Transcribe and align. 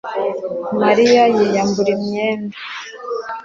Mariya 0.83 1.23
yiyambura 1.35 1.89
imyenda 1.97 2.57